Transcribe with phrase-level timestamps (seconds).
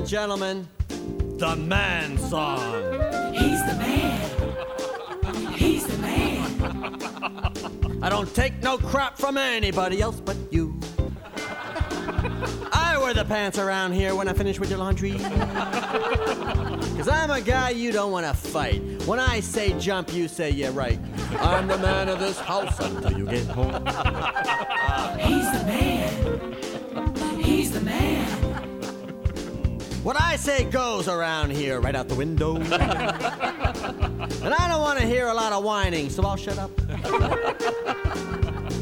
[0.00, 0.66] And gentlemen,
[1.36, 2.72] the man song.
[3.34, 5.52] He's the man.
[5.52, 6.98] He's the man.
[8.02, 10.80] I don't take no crap from anybody else but you.
[12.72, 15.18] I wear the pants around here when I finish with your laundry.
[16.96, 18.80] Cause I'm a guy you don't wanna fight.
[19.06, 20.98] When I say jump, you say yeah right.
[21.40, 23.84] I'm the man of this house until you get home.
[25.18, 26.56] He's the man.
[27.38, 28.49] He's the man.
[30.02, 32.56] What I say goes around here, right out the window.
[32.56, 36.74] and I don't want to hear a lot of whining, so I'll shut up.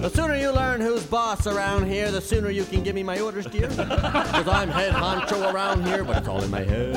[0.00, 3.18] the sooner you learn who's boss around here, the sooner you can give me my
[3.18, 3.66] orders, dear.
[3.66, 6.94] Because I'm head honcho around here, but it's all in my head.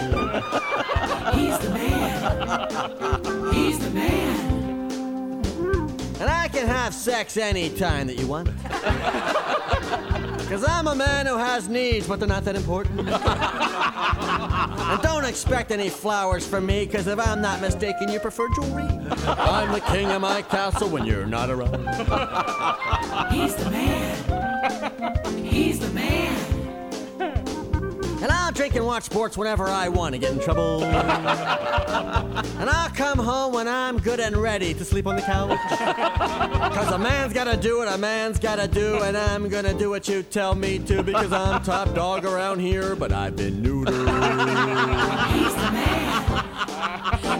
[1.33, 3.53] He's the man.
[3.55, 4.61] He's the man.
[6.19, 8.49] And I can have sex anytime that you want.
[10.51, 13.07] Because I'm a man who has needs, but they're not that important.
[13.07, 18.83] and don't expect any flowers from me, because if I'm not mistaken, you prefer jewelry.
[18.83, 21.87] I'm the king of my castle when you're not around.
[23.31, 25.45] He's the man.
[25.45, 26.60] He's the man.
[28.21, 30.83] And I'll drink and watch sports whenever I want to get in trouble.
[30.85, 35.57] and I'll come home when I'm good and ready to sleep on the couch.
[36.71, 39.65] Because a man's got to do what a man's got to do, and I'm going
[39.65, 43.35] to do what you tell me to because I'm top dog around here, but I've
[43.35, 43.91] been neutered.
[45.33, 47.30] He's the man.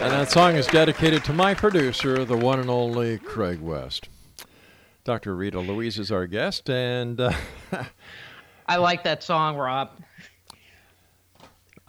[0.00, 4.08] And that song is dedicated to my producer, the one and only Craig West.
[5.04, 5.34] Dr.
[5.34, 7.32] Rita Louise is our guest, and uh,
[8.66, 9.90] I like that song, Rob.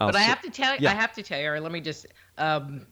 [0.00, 0.90] I'll but I have to tell you, Yeah.
[0.90, 2.06] I have to tell you, let me just,
[2.36, 2.86] um,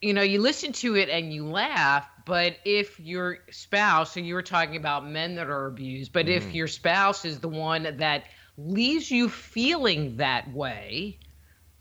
[0.00, 4.34] you know, you listen to it and you laugh, but if your spouse, and you
[4.34, 6.52] were talking about men that are abused, but if Mm-hmm.
[6.56, 8.24] your spouse is the one that
[8.56, 11.18] leaves you feeling that way,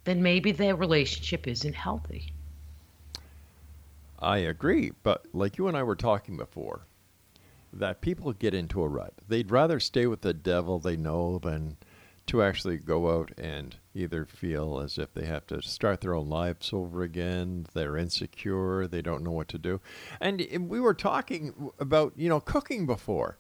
[0.06, 2.32] then maybe their relationship isn't healthy.
[4.18, 6.88] I agree, but like you and I were talking before,
[7.74, 9.14] that people get into a rut.
[9.28, 11.78] They'd rather stay with the devil they know than
[12.28, 16.28] to actually go out and either feel as if they have to start their own
[16.28, 19.80] lives over again, they're insecure, they don't know what to do.
[20.20, 23.38] And we were talking about, you know, cooking before.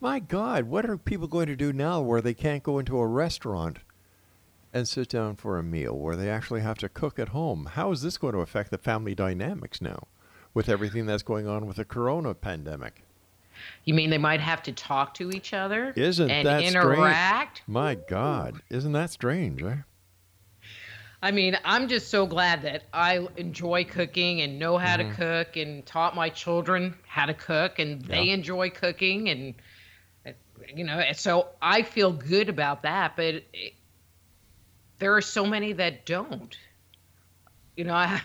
[0.00, 3.06] My God, what are people going to do now where they can't go into a
[3.06, 3.78] restaurant
[4.72, 7.70] and sit down for a meal where they actually have to cook at home.
[7.72, 10.08] How is this going to affect the family dynamics now
[10.54, 13.02] with everything that's going on with the corona pandemic?
[13.84, 17.58] You mean they might have to talk to each other Isn't and that interact?
[17.58, 17.68] strange?
[17.68, 19.62] My God, isn't that strange?
[19.62, 19.76] Eh?
[21.20, 25.10] I mean, I'm just so glad that I enjoy cooking and know how Mm-hmm.
[25.10, 29.54] to cook and taught my children how to cook and they enjoy cooking and
[30.74, 33.74] you know, so I feel good about that, but it,
[34.98, 36.56] there are so many that don't.
[37.76, 38.20] You know, I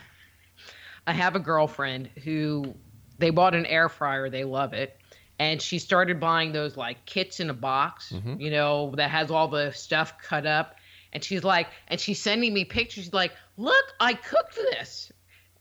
[1.08, 2.76] I have a girlfriend who
[3.18, 4.98] they bought an air fryer, they love it.
[5.40, 8.40] And she started buying those like kits in a box, mm-hmm.
[8.40, 10.76] you know, that has all the stuff cut up.
[11.12, 13.06] And she's like, and she's sending me pictures.
[13.06, 15.12] She's like, look, I cooked this.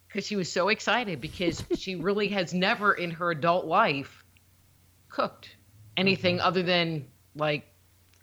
[0.07, 4.25] Because she was so excited because she really has never in her adult life
[5.09, 5.57] cooked
[5.97, 6.47] anything mm-hmm.
[6.47, 7.67] other than like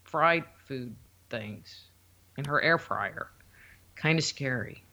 [0.03, 0.95] fried food
[1.29, 1.88] things
[2.39, 3.29] in her air fryer.
[3.95, 4.83] Kind of scary.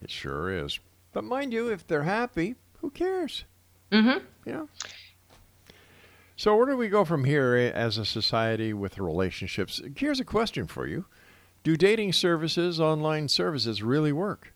[0.00, 0.78] It sure is.
[1.12, 3.44] But mind you, if they're happy, who cares?
[3.90, 4.24] Mm-hmm.
[4.44, 4.68] You know?
[6.36, 9.80] So where do we go from here as a society with relationships?
[9.96, 11.06] Here's a question for you.
[11.64, 14.52] Do dating services, online services really work?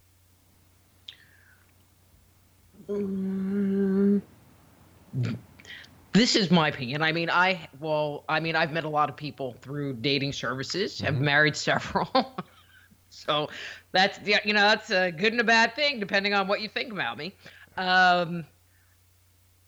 [6.12, 7.02] This is my opinion.
[7.02, 11.02] I mean, I well, I mean, I've met a lot of people through dating services.
[11.04, 12.34] I've married several.
[13.10, 13.48] so
[13.92, 16.68] that's yeah, you know, that's a good and a bad thing depending on what you
[16.68, 17.34] think about me.
[17.76, 18.44] Um,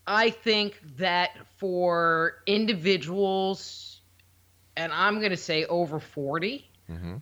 [0.06, 4.00] I think that for individuals
[4.76, 6.68] and I'm going to say over 40,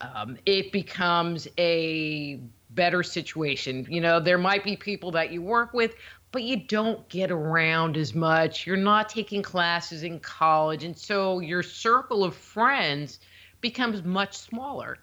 [0.01, 2.41] um, it becomes a
[2.71, 3.87] better situation.
[3.89, 5.95] You know, there might be people that you work with,
[6.33, 8.67] but you don't get around as much.
[8.67, 10.85] You're not taking classes in college.
[10.85, 13.19] And so your circle of friends
[13.61, 14.99] becomes much smaller.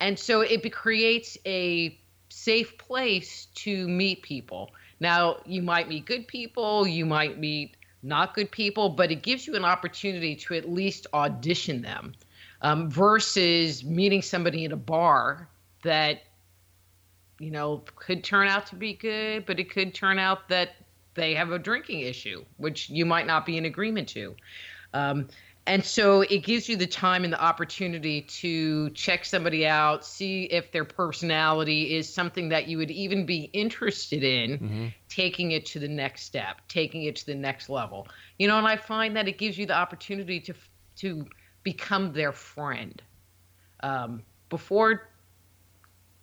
[0.00, 1.98] And so it creates a
[2.28, 4.72] safe place to meet people.
[5.00, 9.46] Now, you might meet good people, you might meet not good people, but it gives
[9.46, 12.14] you an opportunity to at least audition them
[12.60, 15.48] um, versus meeting somebody in a bar
[15.84, 16.22] that
[17.38, 20.76] you know could turn out to be good but it could turn out that
[21.14, 24.34] they have a drinking issue which you might not be in agreement to.
[24.92, 25.28] Um,
[25.66, 30.44] and so it gives you the time and the opportunity to check somebody out see
[30.44, 35.78] if their personality is something that you would even be interested in taking it to
[35.78, 38.06] the next step taking it to the next level.
[38.38, 40.54] You know and i find that it gives you the opportunity to
[40.96, 41.26] to
[41.62, 43.00] become their friend.
[43.80, 45.08] Um, before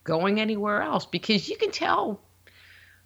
[0.04, 2.22] going anywhere else because you can tell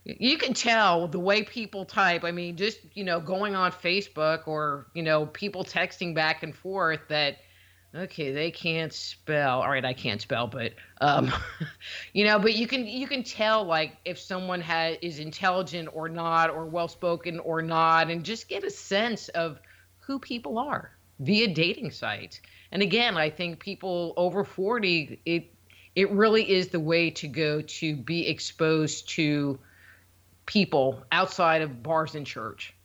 [0.06, 2.24] you can tell the way people type.
[2.24, 6.56] I mean just you know going on facebook or you know people texting back and
[6.56, 7.38] forth that
[7.94, 9.62] okay they can't spell.
[9.62, 11.32] All right i can't spell but um
[12.14, 16.08] you know but you can you can tell like if someone has is intelligent or
[16.08, 19.60] not or well spoken or not and just get a sense of
[20.00, 22.42] who people are via dating sites.
[22.72, 25.55] And again i think people over 40 it
[25.96, 29.58] it really is the way to go to be exposed to
[30.46, 32.76] people outside of bars and church.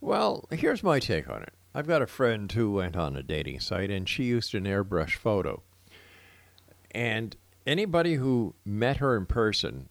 [0.00, 1.52] Well, here's my take on it.
[1.74, 5.16] I've got a friend who went on a dating site and she used an airbrush
[5.16, 5.62] photo.
[6.90, 7.36] And
[7.66, 9.90] anybody who met her in person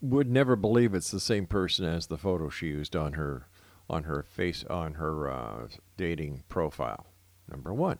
[0.00, 3.46] would never believe it's the same person as the photo she used on her
[3.88, 7.06] on her face on her uh, dating profile.
[7.50, 7.98] Number 1.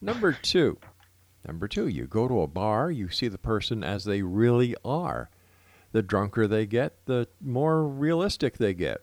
[0.00, 0.78] Number 2.
[1.46, 5.30] Number 2, you go to a bar, you see the person as they really are.
[5.92, 9.02] The drunker they get, the more realistic they get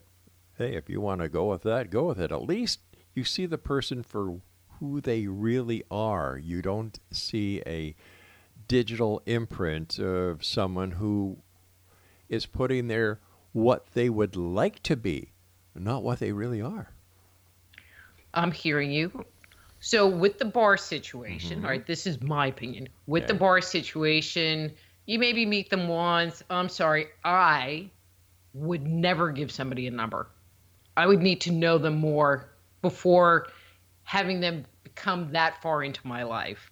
[0.58, 2.32] hey, if you want to go with that, go with it.
[2.32, 2.80] At least
[3.14, 4.40] you see the person for
[4.80, 6.38] who they really are.
[6.38, 7.96] You don't see a
[8.68, 11.38] digital imprint of someone who
[12.30, 13.20] is putting there
[13.52, 15.32] what they would like to be,
[15.76, 16.92] not what they really are.
[18.34, 19.26] I'm hearing you.
[19.86, 21.66] So with the bar situation, mm-hmm.
[21.66, 22.88] all right, this is my opinion.
[23.06, 24.72] With the bar situation,
[25.08, 26.42] you maybe meet them once.
[26.50, 27.90] I'm sorry, I
[28.54, 30.30] would never give somebody a number.
[30.96, 32.50] I would need to know them more
[32.82, 33.48] before
[34.04, 34.66] having them
[34.96, 36.72] come that far into my life.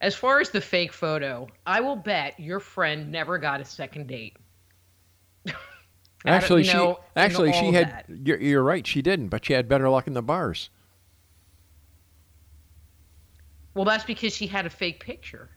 [0.00, 4.06] As far as the fake photo, I will bet your friend never got a second
[4.06, 4.36] date.
[6.24, 8.04] Actually, she actually she had.
[8.08, 8.86] You're, you're right.
[8.86, 10.70] She didn't, but she had better luck in the bars.
[13.74, 15.50] Well, that's because she had a fake picture.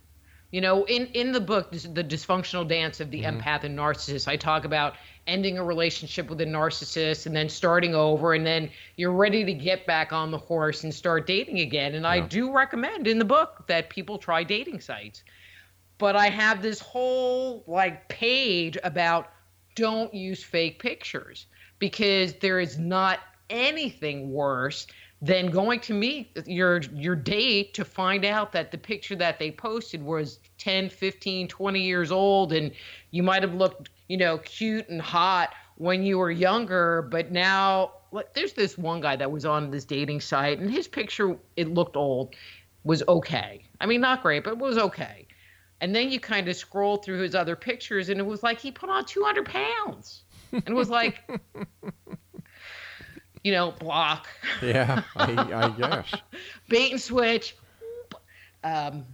[0.51, 3.39] You know, in in the book, the dysfunctional dance of the mm-hmm.
[3.39, 4.95] empath and narcissist, I talk about
[5.27, 9.53] ending a relationship with a narcissist and then starting over, and then you're ready to
[9.53, 11.95] get back on the horse and start dating again.
[11.95, 15.23] And I do recommend in the book that people try dating sites.
[15.97, 19.31] But I have this whole like page about
[19.75, 21.47] don't use fake pictures
[21.77, 23.19] because there is not
[23.49, 24.87] anything worse
[25.21, 29.49] than going to meet your your date to find out that the picture that they
[29.49, 32.71] posted was 10 15 20 years old and
[33.09, 37.91] you might have looked you know cute and hot when you were younger but now
[38.35, 41.95] there's this one guy that was on this dating site and his picture it looked
[41.95, 42.35] old
[42.83, 43.63] was okay.
[43.81, 45.27] I mean not great but it was okay.
[45.81, 48.71] And then you kind of scroll through his other pictures and it was like he
[48.71, 50.23] put on 200 pounds.
[50.51, 51.19] And it was like
[53.47, 54.27] you know block
[54.61, 56.13] Yeah, I, I guess.
[56.67, 57.55] bait and switch.
[58.61, 59.05] Um,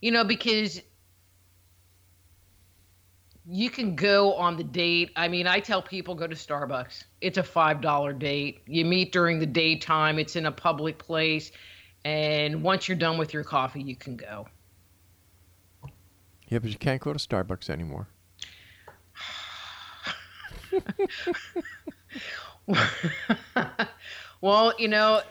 [0.00, 0.80] you know, because
[3.44, 5.10] you can go on the date.
[5.14, 7.04] I mean, I tell people go to Starbucks.
[7.20, 8.62] It's a five dollar date.
[8.66, 10.18] You meet during the daytime.
[10.18, 11.52] It's in a public place,
[12.06, 14.48] and once you're done with your coffee, you can go.
[16.48, 18.08] Yeah, but you can't go to Starbucks anymore.
[24.40, 25.22] well, you know,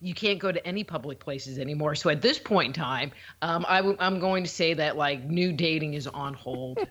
[0.00, 1.94] you can't go to any public places anymore.
[1.94, 3.12] So at this point in time,
[3.42, 6.78] um, I w- I'm going to say that like new dating is on hold.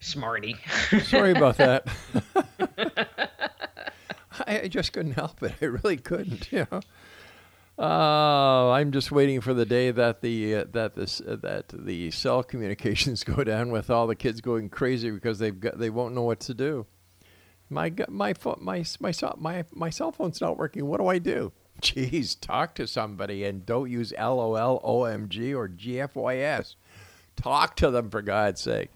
[0.00, 0.56] Smarty.
[1.04, 1.86] Sorry about that.
[4.46, 5.54] I, I just couldn't help it.
[5.60, 6.50] I really couldn't.
[6.52, 6.80] You know.
[7.80, 12.10] Uh, I'm just waiting for the day that the uh, that this uh, that the
[12.10, 16.14] cell communications go down with all the kids going crazy because they've got they won't
[16.14, 16.84] know what to do.
[17.70, 20.84] My my my my cell my my cell phone's not working.
[20.84, 21.52] What do I do?
[21.80, 26.74] Jeez, talk to somebody and don't use LOL, OMG, or GFYS.
[27.36, 28.90] Talk to them for God's sake.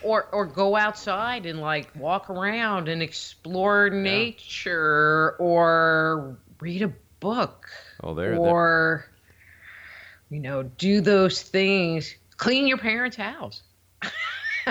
[0.00, 7.66] or or go outside and like walk around and explore nature or read a book
[8.02, 8.30] Oh, there.
[8.30, 8.38] there.
[8.38, 9.04] or
[10.30, 13.62] you know do those things clean your parents house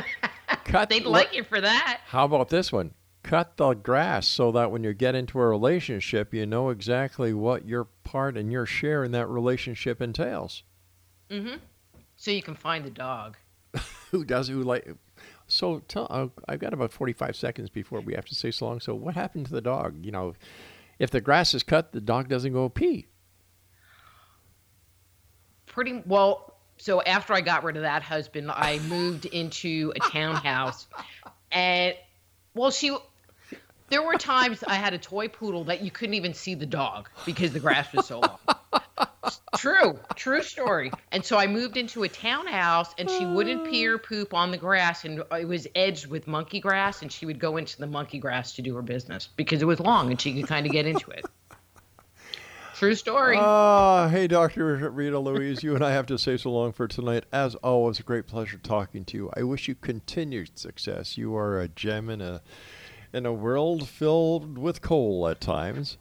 [0.66, 0.90] Cut.
[0.90, 2.92] they'd like you for that How about this one?
[3.24, 7.66] Cut the grass so that when you get into a relationship, you know exactly what
[7.68, 10.64] your part and your share in that relationship entails.
[11.30, 11.56] Mm-hmm.
[12.16, 13.36] So you can find the dog
[14.12, 14.88] Who does who like?
[15.48, 18.80] So tell, I've got about forty-five seconds before we have to say so long.
[18.80, 20.06] So what happened to the dog?
[20.06, 20.34] You know,
[21.00, 23.08] if the grass is cut, the dog doesn't go pee.
[25.66, 30.88] pretty well so after i got rid of that husband i moved into a townhouse
[31.52, 31.96] and
[32.56, 32.96] well she
[33.90, 37.10] there were times i had a toy poodle that you couldn't even see the dog
[37.26, 38.40] because the grass was so long
[39.58, 43.98] true true story and so i moved into a townhouse and she wouldn't pee or
[43.98, 47.58] poop on the grass and it was edged with monkey grass and she would go
[47.58, 50.48] into the monkey grass to do her business because it was long and she could
[50.48, 51.26] kind of get into it
[52.76, 54.92] true story Ah, hey, Dr.
[54.92, 57.24] Rita Louise, you and I have to say so long for tonight.
[57.34, 59.32] As always, a great pleasure talking to you.
[59.36, 61.18] I wish you continued success.
[61.18, 62.44] You are a gem in a
[63.12, 65.98] in a world filled with coal at times,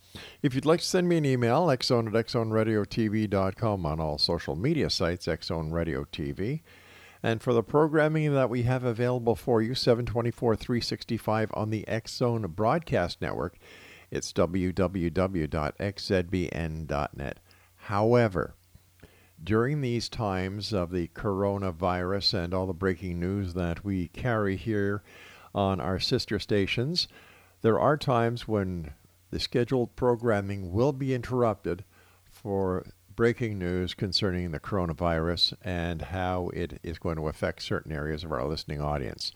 [0.41, 4.89] If you'd like to send me an email, xzone at xzoneradiotv.com on all social media
[4.89, 6.61] sites, Xzone Radio TV.
[7.23, 12.15] And for the programming that we have available for you, 724 365 on the X
[12.15, 13.57] Zone Broadcast Network,
[14.09, 15.09] It's www.xzbn.net.
[17.75, 18.55] However,
[19.43, 25.03] during these times of the coronavirus and all the breaking news that we carry here
[25.53, 27.07] on our sister stations,
[27.61, 28.93] there are times when
[29.31, 31.83] the scheduled programming will be interrupted
[32.25, 32.85] for
[33.15, 38.31] breaking news concerning the coronavirus and how it is going to affect certain areas of
[38.31, 39.31] our listening audience.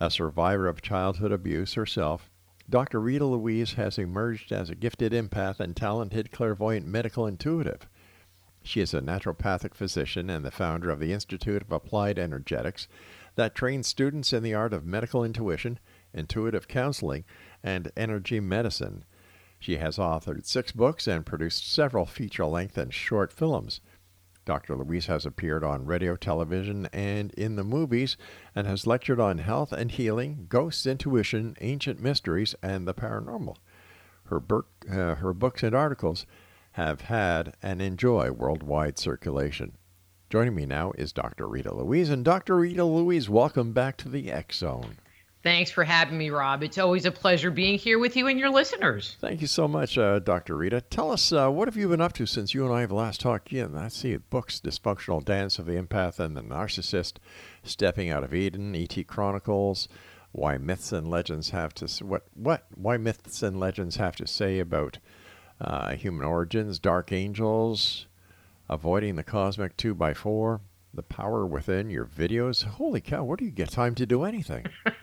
[0.00, 2.31] A survivor of childhood abuse herself,
[2.70, 3.00] Dr.
[3.00, 7.88] Rita Louise has emerged as a gifted empath and talented clairvoyant medical intuitive.
[8.62, 12.86] She is a naturopathic physician and the founder of the Institute of Applied Energetics
[13.34, 15.80] that trains students in the art of medical intuition,
[16.14, 17.24] intuitive counseling,
[17.62, 19.04] and energy medicine.
[19.58, 23.80] She has authored six books and produced several feature length and short films.
[24.44, 24.76] Dr.
[24.76, 28.16] Louise has appeared on radio, television, and in the movies,
[28.54, 33.56] and has lectured on health and healing, ghosts, intuition, ancient mysteries, and the paranormal.
[34.24, 34.42] Her,
[34.90, 36.26] uh, her books and articles
[36.72, 39.76] have had and enjoy worldwide circulation.
[40.30, 41.46] Joining me now is Dr.
[41.46, 42.08] Rita Louise.
[42.08, 42.56] And Dr.
[42.56, 44.96] Rita Louise, welcome back to the X Zone.
[45.42, 46.62] Thanks for having me, Rob.
[46.62, 49.16] It's always a pleasure being here with you and your listeners.
[49.20, 50.56] Thank you so much, uh, Dr.
[50.56, 50.82] Rita.
[50.82, 53.20] Tell us, uh, what have you been up to since you and I have last
[53.20, 53.50] talked?
[53.50, 57.14] Yeah, I see books, Dysfunctional Dance of the Empath and the Narcissist,
[57.64, 59.02] Stepping Out of Eden, E.T.
[59.04, 59.88] Chronicles,
[60.30, 64.60] Why Myths and Legends Have to what what Why Myths and Legends Have to Say
[64.60, 64.98] About
[65.60, 68.06] uh, Human Origins, Dark Angels,
[68.68, 70.60] Avoiding the Cosmic 2 by 4
[70.94, 72.64] The Power Within, your videos.
[72.64, 74.66] Holy cow, where do you get time to do anything?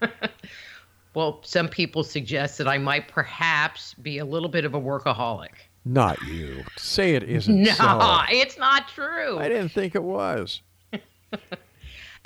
[1.13, 5.50] Well, some people suggest that I might perhaps be a little bit of a workaholic.
[5.84, 6.63] Not you.
[6.77, 8.22] Say it isn't No, so.
[8.29, 9.39] it's not true.
[9.39, 10.61] I didn't think it was.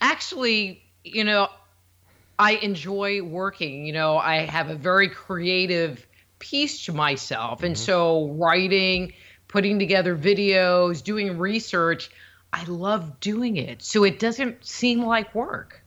[0.01, 1.47] Actually, you know,
[2.37, 3.85] I enjoy working.
[3.85, 6.05] You know, I have a very creative
[6.39, 7.63] piece to myself.
[7.63, 7.85] And mm-hmm.
[7.85, 9.13] so writing,
[9.47, 12.11] putting together videos, doing research,
[12.53, 13.81] I love doing it.
[13.81, 15.83] So it doesn't seem like work.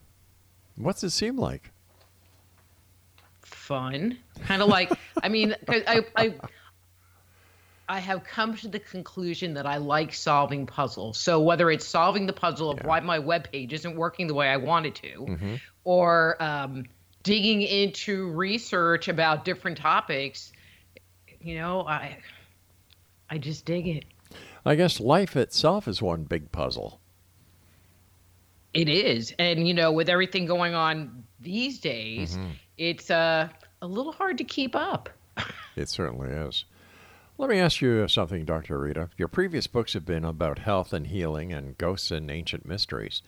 [0.77, 1.71] What's it seem like?
[3.43, 4.19] fun.
[4.45, 6.35] Kind of like, I mean, I, I,
[7.89, 11.19] I have come to the conclusion that I like solving puzzles.
[11.19, 12.87] So whether it's solving the puzzle of Yeah.
[12.87, 15.61] why my webpage isn't working the way I want it to, Mhm.
[15.85, 16.85] or um,
[17.23, 20.53] digging into research about different topics,
[21.41, 22.19] you know, I,
[23.31, 24.05] I just dig it.
[24.67, 27.01] I guess life itself is one big puzzle.
[28.75, 32.37] It is, and you know, with everything going on these days,
[32.77, 33.49] it's uh,
[33.81, 35.09] a little hard to keep up.
[35.77, 36.65] It certainly is.
[37.37, 38.79] Let me ask you something, Dr.
[38.79, 39.11] Rita.
[39.19, 43.21] Your previous books have been about health and healing and ghosts and ancient mysteries.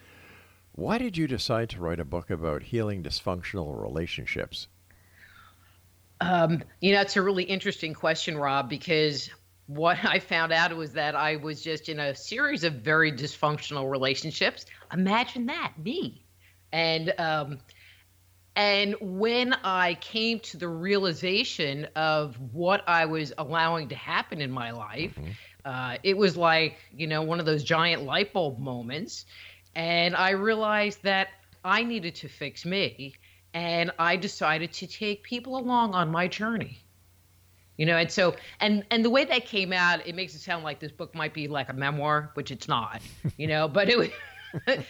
[0.73, 4.67] Why did you decide to write a book about healing dysfunctional relationships?
[6.23, 9.29] Um, you know, it's a really interesting question, Rob, because
[9.69, 13.89] what I found out was that I was just in a series of very dysfunctional
[13.89, 14.67] relationships.
[14.93, 16.25] Imagine that, me.
[16.73, 17.59] And um,
[18.57, 24.51] and when I came to the realization of what I was allowing to happen in
[24.51, 25.17] my life,
[25.65, 29.25] uh, it was like you know one of those giant light bulb moments,
[29.75, 31.29] and I realized that
[31.65, 33.15] I needed to fix me,
[33.55, 36.83] and I decided to take people along on my journey.
[37.79, 40.65] You know, and so and and the way that came out, it makes it sound
[40.65, 43.01] like this book might be like a memoir, which it's not.
[43.39, 44.13] You know, but it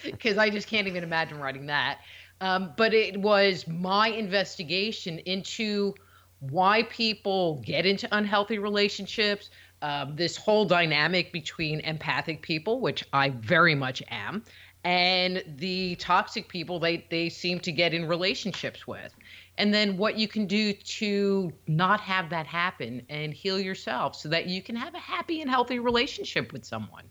[0.02, 2.00] because I just can't even imagine writing that.
[2.40, 5.94] Um, but it was my investigation into
[6.40, 9.50] why people get into unhealthy relationships,
[9.82, 14.44] um, this whole dynamic between empathic people, which I very much am,
[14.84, 19.12] and the toxic people they, they seem to get in relationships with.
[19.58, 24.28] And then what you can do to not have that happen and heal yourself so
[24.28, 27.04] that you can have a happy and healthy relationship with someone.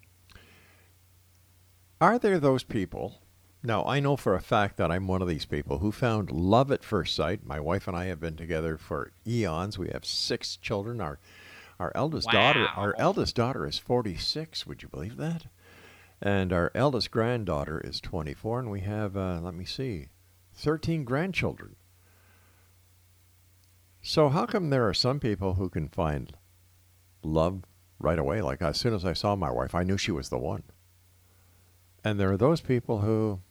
[1.99, 3.21] Are there those people?
[3.61, 6.71] Now, I know for a fact that I'm one of these people who found love
[6.71, 7.45] at first sight.
[7.45, 9.77] My wife and I have been together for eons.
[9.77, 11.01] We have six children.
[11.01, 11.19] Our
[11.79, 14.65] our eldest daughter, our eldest daughter is 46.
[14.65, 15.45] Would you believe that?
[16.19, 20.07] And our eldest granddaughter is 24, and we have, uh, let me see,
[20.55, 21.75] 13 grandchildren.
[24.07, 26.31] So how come there are some people who can find
[27.23, 27.63] love
[27.99, 28.41] right away?
[28.41, 30.63] Like as soon as I saw my wife, I knew she was the one.
[32.05, 33.41] And there are those people who,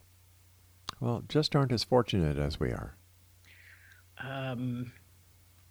[0.99, 2.97] well, just aren't as fortunate as we are.
[4.19, 4.93] Um,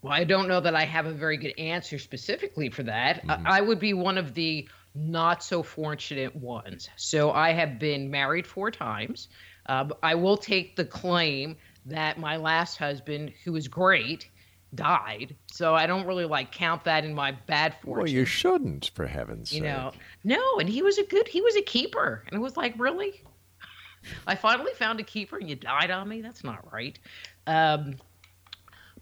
[0.03, 3.23] Well, I don't know that I have a very good answer specifically for that.
[3.27, 6.89] I I would be one of the not so fortunate ones.
[6.95, 9.29] So I have been married four times.
[9.65, 14.29] Uh, I will take the claim that my last husband, who was great,
[14.75, 15.35] died.
[15.51, 18.03] So I don't really like count that in my bad fortune.
[18.03, 19.69] Well, you shouldn't, for heaven's you sake.
[19.69, 19.91] know,
[20.23, 23.23] no, and he was a good, he was a keeper, and it was like, really?
[24.27, 26.21] I finally found a keeper, and you died on me.
[26.21, 26.97] That's not right.
[27.47, 27.95] Um,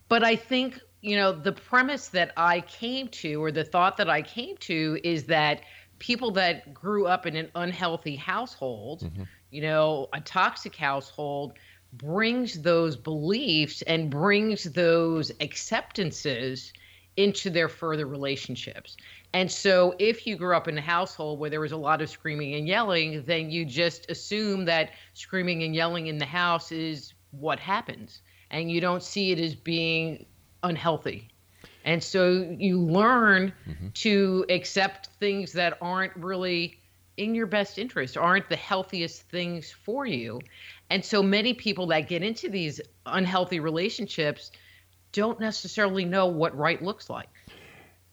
[0.07, 4.09] but I think you know the premise that I came to, or the thought that
[4.09, 5.61] I came to, is that
[5.99, 9.09] people that grew up in an unhealthy household,
[9.51, 11.53] you know, a toxic household,
[11.97, 16.73] brings those beliefs and brings those acceptances
[17.17, 18.97] into their further relationships.
[19.33, 22.09] And so, if you grew up in a household where there was a lot of
[22.09, 27.13] screaming and yelling, then you just assume that screaming and yelling in the house is
[27.31, 28.21] what happens.
[28.51, 30.25] And you don't see it as being
[30.61, 31.29] unhealthy.
[31.85, 33.87] And so you learn mm-hmm.
[33.89, 36.79] to accept things that aren't really
[37.17, 40.41] in your best interest, aren't the healthiest things for you.
[40.93, 44.51] And so many people that get into these unhealthy relationships
[45.11, 47.29] don't necessarily know what right looks like.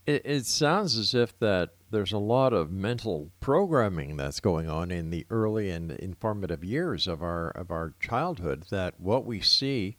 [0.06, 4.90] It, it sounds as if that there's a lot of mental programming that's going on
[4.90, 8.64] in the early and informative years of our of our childhood.
[8.70, 9.98] That what we see,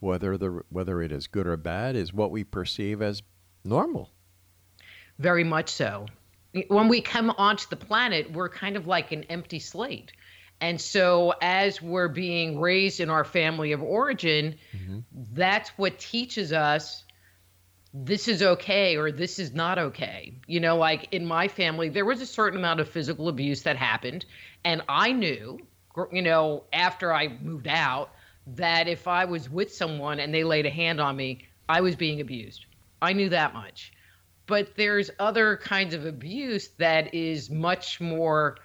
[0.00, 3.22] whether the whether it is good or bad, is what we perceive as
[3.64, 4.10] normal.
[5.20, 6.06] Very much so.
[6.66, 10.10] When we come onto the planet, we're kind of like an empty slate.
[10.60, 15.00] And so, as we're being raised in our family of origin, mm-hmm.
[15.32, 17.04] that's what teaches us
[18.04, 20.34] this is okay or this is not okay.
[20.46, 23.76] You know, like in my family, there was a certain amount of physical abuse that
[23.76, 24.26] happened.
[24.64, 25.58] And I knew,
[26.12, 28.10] you know, after I moved out,
[28.48, 31.96] that if I was with someone and they laid a hand on me, I was
[31.96, 32.66] being abused.
[33.00, 33.92] I knew that much.
[34.46, 38.58] But there's other kinds of abuse that is much more,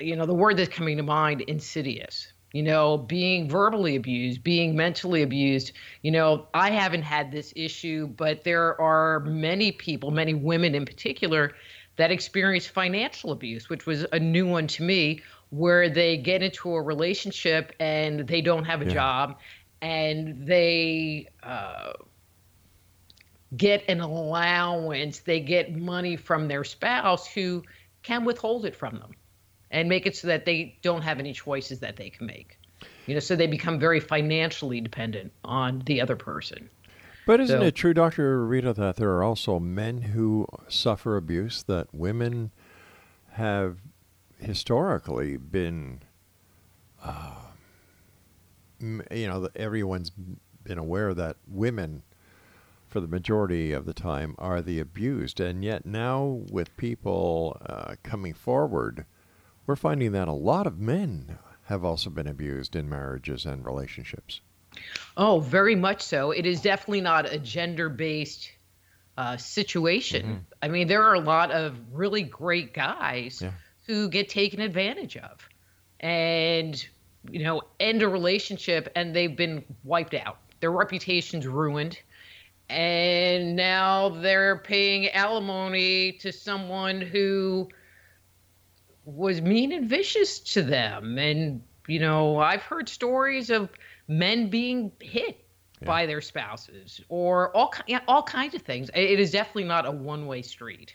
[0.00, 2.32] you know, the word that's coming to mind, insidious.
[2.52, 5.72] You know, being verbally abused, being mentally abused.
[6.02, 10.86] You know, I haven't had this issue, but there are many people, many women in
[10.86, 11.52] particular,
[11.96, 16.74] that experience financial abuse, which was a new one to me, where they get into
[16.74, 18.92] a relationship and they don't have a Yeah.
[18.94, 19.38] job
[19.82, 21.92] and they uh,
[23.56, 27.62] get an allowance, they get money from their spouse who
[28.02, 29.15] can withhold it from them
[29.70, 32.58] and make it so that they don't have any choices that they can make.
[33.06, 36.68] You know, so they become very financially dependent on the other person.
[37.26, 38.46] But isn't So- it true, Dr.
[38.46, 42.52] Rita, that there are also men who suffer abuse that women
[43.32, 43.78] have
[44.38, 46.00] historically been,
[47.02, 47.34] uh,
[48.80, 50.10] you know, everyone's
[50.64, 52.02] been aware that women,
[52.88, 55.40] for the majority of the time, are the abused.
[55.40, 59.04] And yet now, with people uh, coming forward,
[59.66, 64.40] we're finding that a lot of men have also been abused in marriages and relationships.
[65.16, 66.30] Oh, very much so.
[66.30, 68.52] It is definitely not a gender based
[69.18, 70.46] uh, situation.
[70.62, 73.52] I mean, there are a lot of really great guys Yeah.
[73.86, 75.48] who get taken advantage of
[76.00, 76.86] and,
[77.30, 80.38] you know, end a relationship and they've been wiped out.
[80.60, 81.98] Their reputation's ruined.
[82.68, 87.68] And now they're paying alimony to someone who
[89.06, 91.16] was mean and vicious to them.
[91.16, 93.70] And, you know, I've heard stories of
[94.08, 95.46] men being hit
[95.84, 98.90] by their spouses or all, yeah, all kinds of things.
[98.94, 100.94] It it is definitely not a one way street.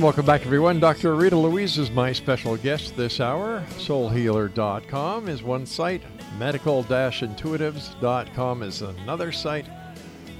[0.00, 0.80] Welcome back, everyone.
[0.80, 1.14] Dr.
[1.14, 3.62] Rita Louise is my special guest this hour.
[3.72, 6.02] SoulHealer.com is one site,
[6.38, 9.66] medical-intuitives.com is another site,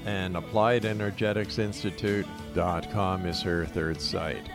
[0.05, 4.49] and Applied Energetics AppliedEnergeticsInstitute.com is her third site.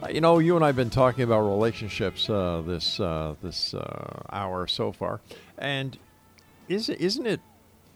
[0.00, 3.74] Uh, You know, you and I have been talking about relationships uh, this uh, this
[3.74, 5.22] uh, hour so far,
[5.58, 5.98] and
[6.68, 7.40] is isn't it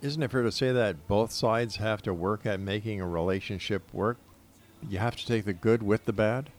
[0.03, 3.85] isn't it fair to say that both sides have to work at making a relationship
[3.95, 4.19] work?
[4.87, 6.51] You have to take the good with the bad.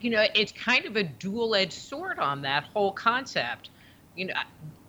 [0.00, 3.70] you know, it's kind of a dual edged sword on that whole concept.
[4.14, 4.34] You know,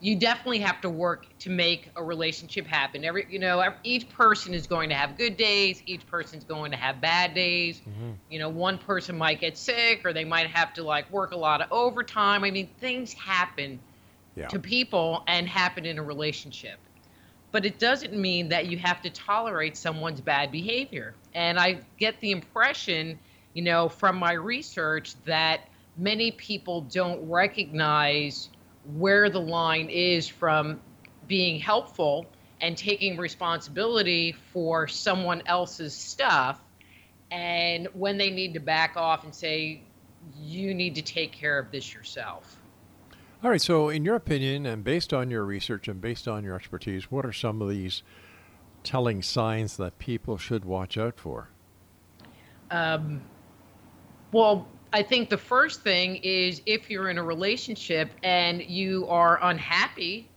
[0.01, 3.05] you definitely have to work to make a relationship happen.
[3.05, 5.81] Every, you know, each person is going to have good days.
[5.85, 7.79] Each person's going to have bad days.
[7.79, 8.11] Mm-hmm.
[8.29, 11.37] You know, one person might get sick, or they might have to like work a
[11.37, 12.43] lot of overtime.
[12.43, 13.79] I mean, things happen
[14.35, 14.47] Yeah.
[14.49, 16.77] to people and happen in a relationship.
[17.51, 21.15] But it doesn't mean that you have to tolerate someone's bad behavior.
[21.35, 23.19] And I get the impression,
[23.53, 28.49] you know, from my research that many people don't recognize
[28.95, 30.79] where the line is from
[31.27, 32.25] being helpful
[32.61, 36.59] and taking responsibility for someone else's stuff
[37.31, 39.81] and when they need to back off and say
[40.39, 42.57] you need to take care of this yourself.
[43.43, 43.61] All right.
[43.61, 47.25] So, in your opinion, and based on your research and based on your expertise, what
[47.25, 48.01] are some of these
[48.85, 51.49] telling signs that people should watch out for?
[52.71, 53.21] Um,
[54.31, 59.39] well, I think the first thing is if you're in a relationship and you are
[59.43, 60.29] unhappy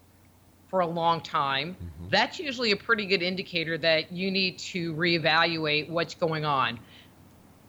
[0.68, 1.76] for a long time,
[2.10, 6.80] that's usually a pretty good indicator that you need to reevaluate what's going on.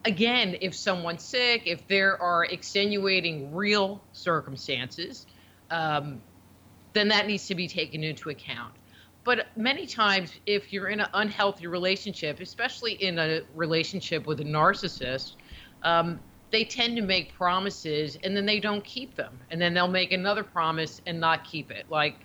[0.05, 5.25] Again, if someone's sick, if there are extenuating real circumstances,
[5.69, 6.21] um,
[6.93, 8.73] then that needs to be taken into account.
[9.29, 14.43] But many times, if you're in an unhealthy relationship, especially in a relationship with a
[14.43, 15.33] narcissist,
[15.83, 19.39] um, they tend to make promises and then they don't keep them.
[19.51, 21.85] And then they'll make another promise and not keep it.
[21.91, 22.15] Like,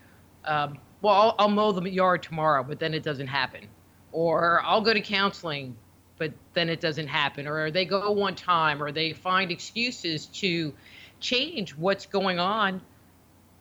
[0.47, 3.69] um, well, I'll, I'll mow the yard tomorrow, but then it doesn't happen.
[4.13, 5.77] Or I'll go to counseling,
[6.17, 7.47] but then it doesn't happen.
[7.47, 10.73] Or they go one time, or they find excuses to
[11.21, 12.81] change what's going on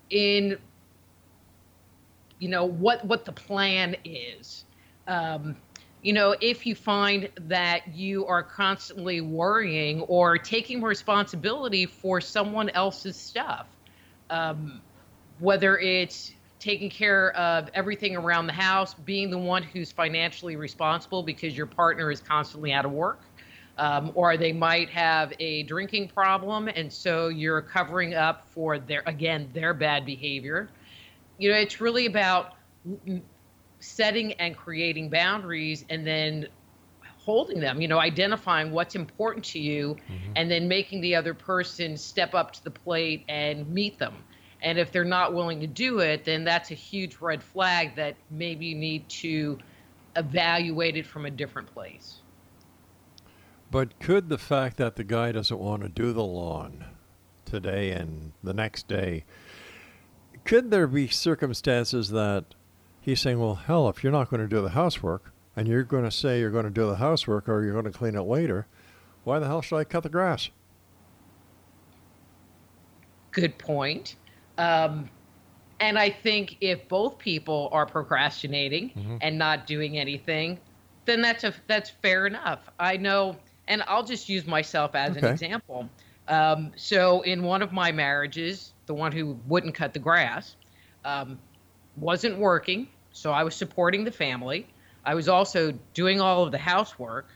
[0.09, 0.57] in
[2.39, 4.65] you know what what the plan is.
[5.07, 5.57] Um,
[6.03, 12.69] you know if you find that you are constantly worrying or taking responsibility for someone
[12.69, 13.67] else's stuff
[14.29, 14.81] um,
[15.39, 21.23] whether it's taking care of everything around the house being the one who's financially responsible
[21.23, 23.21] because your partner is constantly out of work
[23.77, 29.03] um, or they might have a drinking problem and so you're covering up for their
[29.07, 30.69] again their bad behavior
[31.37, 32.55] you know it's really about
[33.79, 36.47] setting and creating boundaries and then
[37.17, 40.31] holding them you know identifying what's important to you mm-hmm.
[40.35, 44.15] and then making the other person step up to the plate and meet them.
[44.61, 48.15] And if they're not willing to do it then that's a huge red flag that
[48.29, 49.57] maybe you need to
[50.15, 52.21] evaluate it from a different place.
[53.71, 56.85] But could the fact that the guy doesn't want to do the lawn
[57.45, 59.25] today and the next day,
[60.45, 62.45] could there be circumstances that
[63.01, 66.03] he's saying, well, hell, if you're not going to do the housework and you're going
[66.03, 68.67] to say you're going to do the housework or you're going to clean it later,
[69.23, 70.49] why the hell should I cut the grass?
[73.33, 74.15] good point.
[74.57, 75.09] Um,
[75.79, 80.59] and I think if both people are procrastinating and not doing anything,
[81.05, 82.69] then that's a that's fair enough.
[82.79, 83.35] I know,
[83.67, 85.89] and I'll just use myself as an example.
[86.29, 90.55] Um, so in one of my marriages, the one who wouldn't cut the grass,
[91.05, 91.39] um,
[91.97, 94.67] wasn't working, so I was supporting the family.
[95.05, 97.27] I was also doing all of the housework,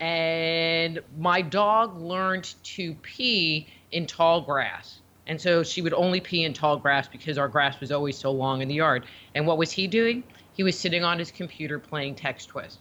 [0.00, 5.00] and my dog learned to pee in tall grass.
[5.26, 8.30] And so she would only pee in tall grass because our grass was always so
[8.30, 9.04] long in the yard.
[9.34, 10.24] And what was he doing?
[10.54, 12.78] He was sitting on his computer playing TextTwist.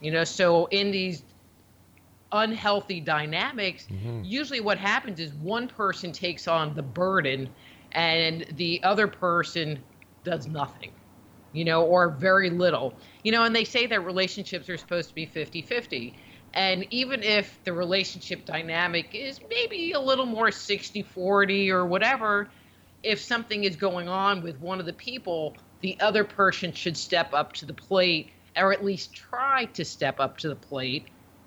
[0.00, 1.22] You know, so in these
[2.34, 4.22] unhealthy dynamics, mm-hmm.
[4.24, 7.48] usually what happens is one person takes on the burden
[7.92, 9.78] and the other person
[10.24, 10.92] does nothing,
[11.52, 12.94] you know, or very little.
[13.22, 16.14] You know, and they say that relationships are supposed to be 50 50.
[16.54, 22.48] And even if the relationship dynamic is maybe a little more 60 40 or whatever,
[23.02, 27.32] if something is going on with one of the people, the other person should step
[27.32, 31.06] up to the plate or at least try to step up to the plate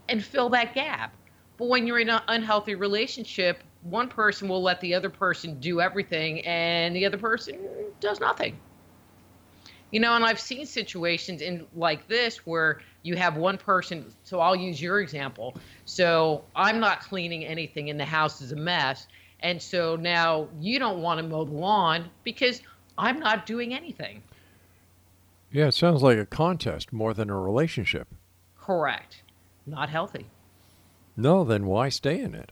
[0.09, 1.13] and fill that gap.
[1.57, 5.81] But when you're in an unhealthy relationship, one person will let the other person do
[5.81, 7.57] everything and the other person
[7.99, 8.57] does nothing.
[9.91, 14.41] You know, and I've seen situations in like this where you have one person, so
[14.41, 15.55] I'll use your example.
[15.85, 19.07] So I'm not cleaning anything and the house is a mess.
[19.39, 22.61] And so now you don't want to mow the lawn because
[22.97, 24.23] I'm not doing anything.
[25.51, 28.09] Yeah, it sounds like a contest more than a relationship.
[28.59, 29.23] Correct.
[29.67, 30.25] Not healthy.
[31.17, 32.51] No, then why stay in it?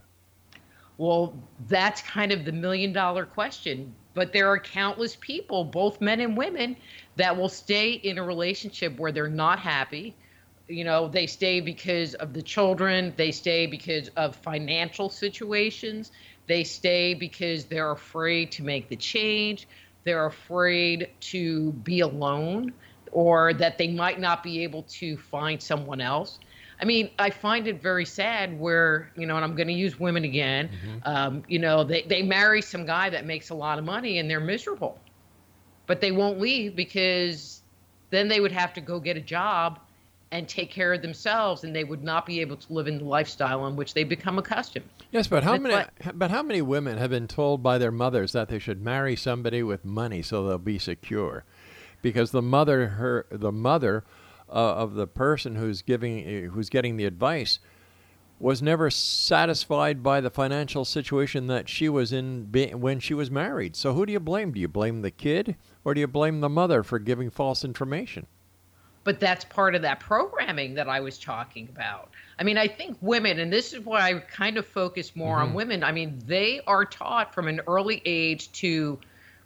[0.97, 1.34] Well,
[1.67, 3.95] that's kind of the million dollar question.
[4.13, 6.78] But there are countless people, both men and women,
[7.17, 10.15] that will stay in a relationship where they're not happy.
[10.67, 16.12] You know, they stay because of the children, they stay because of financial situations,
[16.47, 19.67] they stay because they're afraid to make the change,
[20.06, 22.73] they're afraid to be alone,
[23.12, 26.39] or that they might not be able to find someone else.
[26.80, 30.00] I mean, I find it very sad where, you know, and I'm going to use
[30.00, 30.70] women again,
[31.04, 34.30] um, you know, they, they marry some guy that makes a lot of money and
[34.30, 35.00] they're miserable.
[35.88, 37.62] But they won't leave because
[38.10, 39.80] then they would have to go get a job
[40.32, 43.06] and take care of themselves and they would not be able to live in the
[43.06, 44.90] lifestyle in which they become accustomed.
[45.12, 45.76] Yes, but how That's many?
[45.76, 49.16] what- But how many women have been told by their mothers that they should marry
[49.16, 51.46] somebody with money so they'll be secure?
[52.02, 54.04] Because the mother, her, the mother
[54.49, 57.60] uh, of the person who's giving, uh, who's getting the advice,
[58.39, 63.31] was never satisfied by the financial situation that she was in be, when she was
[63.31, 63.75] married.
[63.75, 64.51] So who do you blame?
[64.51, 68.27] Do you blame the kid or do you blame the mother for giving false information?
[69.05, 72.10] but that's part of that programming that I was talking about.
[72.39, 75.53] I mean, I think women, and this is why I kind of focus more on
[75.53, 75.84] women.
[75.84, 78.99] I mean, they are taught from an early age to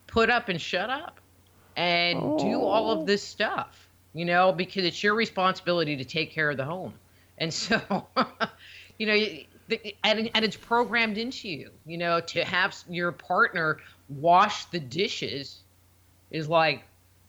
[0.08, 1.20] put up and shut up
[1.76, 6.50] and do all of this stuff, you know, because it's your responsibility to take care
[6.50, 6.94] of the home.
[7.38, 7.80] And so,
[8.98, 13.78] you know, and, and it's programmed into you, you know, to have your partner
[14.10, 15.60] wash the dishes
[16.32, 16.84] is like,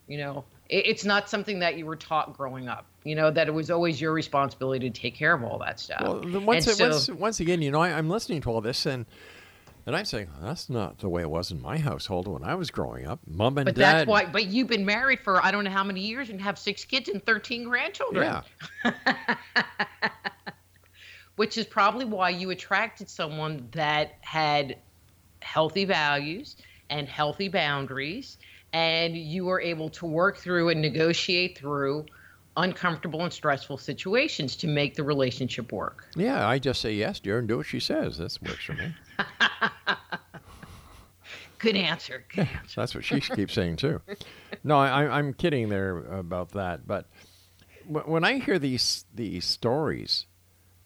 [0.09, 2.87] you know, it, it's not something that you were taught growing up.
[3.05, 6.03] You know that it was always your responsibility to take care of all that stuff.
[6.03, 8.85] Well, once, And so- once, once again, you know, I, I'm listening to all this
[8.85, 9.07] and
[9.87, 12.71] and I'm saying that's not the way it was in my household when I was
[12.71, 13.21] growing up.
[13.27, 13.99] Mom and but dad.
[13.99, 14.27] that's why.
[14.27, 17.09] But you've been married for I don't know how many years and have six kids
[17.09, 18.43] and thirteen grandchildren.
[18.85, 18.95] Yeah.
[21.37, 24.77] which is probably why you attracted someone that had
[25.41, 26.57] healthy values
[26.91, 28.37] and healthy boundaries
[28.73, 32.05] and you were able to work through and negotiate through
[32.63, 36.07] uncomfortable and stressful situations to make the relationship work.
[36.17, 38.19] Yeah, I just say yes, dear, and do what she says.
[38.19, 38.95] That works for me.
[41.59, 42.25] Good answer.
[42.35, 42.81] Good answer.
[42.81, 44.01] That's what she keeps saying too.
[44.65, 46.87] No, I, I'm kidding there about that.
[46.87, 47.07] But
[47.87, 50.27] when I hear these these stories,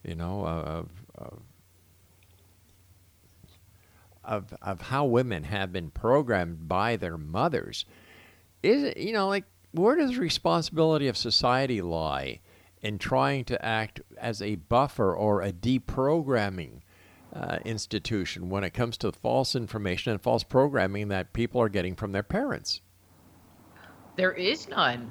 [0.02, 1.42] you know, of of,
[4.25, 7.85] of of how women have been programmed by their mothers,
[8.62, 9.44] is it you know like
[9.75, 12.40] where does the responsibility of society lie
[12.81, 16.81] in trying to act as a buffer or a deprogramming
[17.35, 21.96] uh, institution when it comes to false information and false programming that people are getting
[21.96, 22.83] from their parents.
[24.16, 25.10] There is none.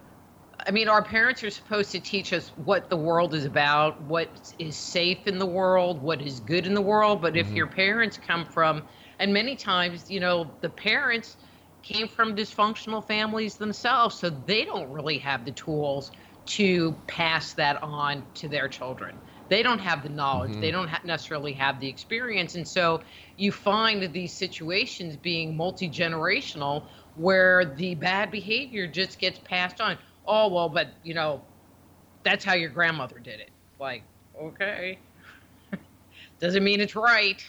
[0.66, 4.54] I mean, our parents are supposed to teach us what the world is about, what
[4.60, 7.22] is safe in the world, what is good in the world.
[7.22, 8.84] But if your parents come from,
[9.20, 11.36] and many times, you know, the parents
[11.84, 16.12] came from dysfunctional families themselves, so they don't really have the tools
[16.46, 19.18] to pass that on to their children.
[19.50, 20.78] They don't have the knowledge, they mm-hmm.
[20.78, 22.56] don't ha- necessarily have the experience.
[22.56, 23.02] And so
[23.38, 26.84] you find these situations being multi generational
[27.16, 29.98] where the bad behavior just gets passed on.
[30.26, 31.42] oh well, but you know,
[32.24, 33.50] that's how your grandmother did it.
[33.80, 34.04] Like,
[34.42, 34.98] okay,
[36.40, 37.44] doesn't mean it's right.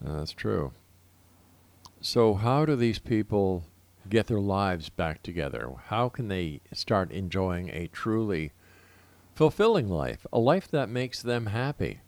[0.00, 0.72] That's true.
[2.04, 3.62] So, how do these people
[4.08, 5.70] get their lives back together?
[5.86, 8.50] How can they start enjoying a truly
[9.36, 12.00] fulfilling life, a life that makes them happy?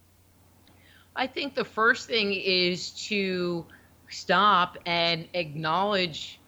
[1.14, 3.66] I think the first thing is to
[4.08, 6.40] stop and acknowledge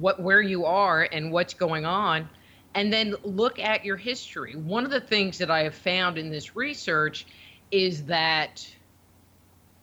[0.00, 2.28] what where you are and what's going on
[2.74, 4.56] and then look at your history.
[4.56, 7.24] One of the things that I have found in this research
[7.70, 8.68] is that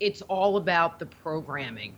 [0.02, 1.96] it's all about the programming.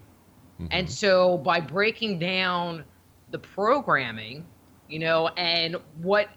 [0.72, 2.84] And so by breaking down
[3.32, 4.46] the programming,
[4.88, 6.30] you know, and what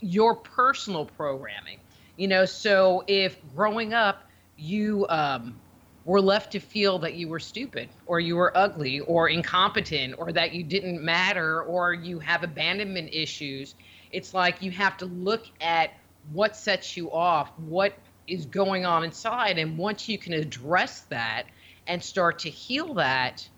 [0.00, 1.80] your personal programming,
[2.16, 4.22] you know, so if growing up
[4.56, 5.60] you um,
[6.04, 10.32] were left to feel that you were stupid or you were ugly or incompetent or
[10.32, 13.74] that you didn't matter or you have abandonment issues,
[14.12, 15.90] it's like you have to look at
[16.32, 17.92] what sets you off, what
[18.26, 19.58] is going on inside.
[19.58, 21.44] And once you can address that
[21.86, 23.48] and start to heal that,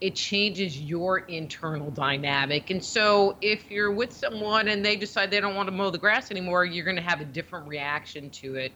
[0.00, 2.70] it changes your internal dynamic.
[2.70, 5.98] And so if you're with someone and they decide they don't want to mow the
[5.98, 8.72] grass anymore, you're going to have a different reaction to it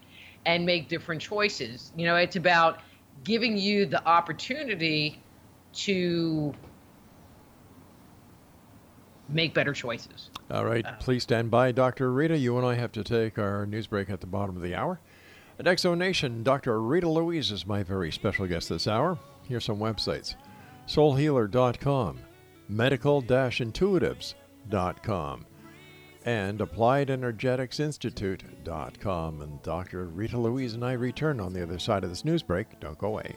[0.46, 1.92] and make different choices.
[1.94, 2.80] You know, it's about
[3.22, 5.20] giving you the opportunity
[5.72, 6.54] to
[9.28, 10.30] make better choices.
[10.50, 10.96] All right, uh-huh.
[11.00, 12.10] please stand by, Dr.
[12.10, 12.38] Rita.
[12.38, 15.00] You and I have to take our news break at the bottom of the hour.
[15.58, 16.80] At Exo Nation, Dr.
[16.80, 19.18] Rita Louise is my very special guest this hour.
[19.46, 20.34] Here's some websites
[20.90, 22.18] soulhealer.com,
[22.68, 25.46] medical intuitives.com,
[26.24, 29.42] and appliedenergeticsinstitute.com.
[29.42, 30.06] And Dr.
[30.06, 32.80] Rita Louise and I return on the other side of this news break.
[32.80, 33.36] Don't go away.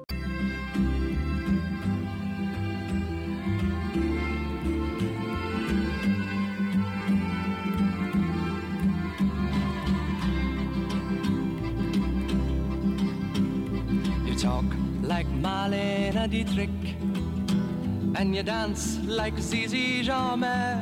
[18.41, 20.81] You dance like Zizi Jeanmaire.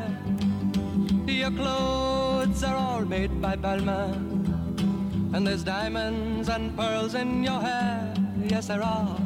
[1.28, 8.14] Your clothes are all made by Balmain, and there's diamonds and pearls in your hair.
[8.48, 9.18] Yes, there are.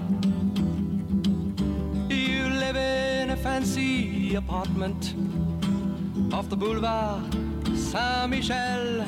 [2.10, 5.14] You live in a fancy apartment
[6.34, 7.32] off the boulevard
[7.78, 9.04] Saint Michel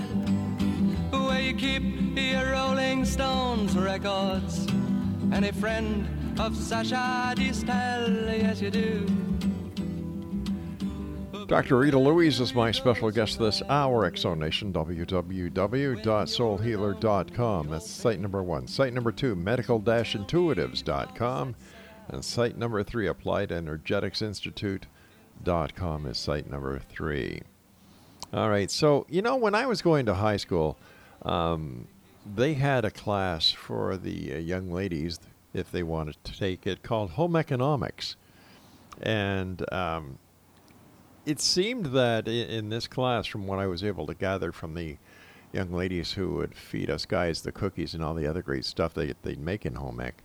[1.12, 1.84] where you keep
[2.16, 4.68] your Rolling Stones records
[5.32, 8.42] and a friend of Sacha Distel.
[8.42, 9.06] Yes, you do.
[11.48, 11.78] Dr.
[11.78, 14.10] Rita Louise is my special guest this hour.
[14.10, 17.70] Exonation, www.soulhealer.com.
[17.70, 18.68] That's site number one.
[18.68, 21.56] Site number two, medical-intuitives.com.
[22.08, 27.42] And site number three, appliedenergeticsinstitute.com is site number three.
[28.34, 28.72] All right.
[28.72, 30.80] So, you know, when I was going to high school,
[31.22, 31.88] um,
[32.36, 35.20] they had a class for the uh, young ladies,
[35.56, 38.16] if they wanted to take it, called Home Economics.
[39.02, 40.20] And um,
[41.26, 44.74] it seemed that i- in this class, from what I was able to gather from
[44.74, 44.98] the
[45.54, 48.94] young ladies who would feed us guys the cookies and all the other great stuff
[48.94, 50.22] they, they'd make in home ec,